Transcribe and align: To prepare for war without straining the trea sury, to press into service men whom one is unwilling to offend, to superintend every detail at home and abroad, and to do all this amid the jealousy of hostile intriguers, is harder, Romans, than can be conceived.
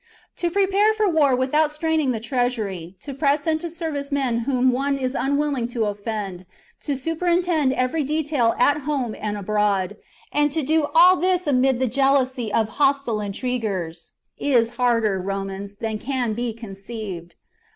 To 0.37 0.49
prepare 0.49 0.95
for 0.95 1.07
war 1.07 1.35
without 1.35 1.71
straining 1.71 2.11
the 2.11 2.19
trea 2.19 2.49
sury, 2.49 2.97
to 3.01 3.13
press 3.13 3.45
into 3.45 3.69
service 3.69 4.11
men 4.11 4.39
whom 4.49 4.71
one 4.71 4.97
is 4.97 5.13
unwilling 5.13 5.67
to 5.77 5.85
offend, 5.85 6.47
to 6.79 6.95
superintend 6.97 7.71
every 7.73 8.03
detail 8.03 8.55
at 8.57 8.77
home 8.79 9.13
and 9.19 9.37
abroad, 9.37 9.97
and 10.31 10.51
to 10.53 10.63
do 10.63 10.87
all 10.95 11.17
this 11.17 11.45
amid 11.45 11.79
the 11.79 11.85
jealousy 11.87 12.51
of 12.51 12.67
hostile 12.81 13.21
intriguers, 13.21 14.13
is 14.39 14.71
harder, 14.71 15.19
Romans, 15.21 15.75
than 15.75 15.99
can 15.99 16.33
be 16.33 16.51
conceived. 16.51 17.35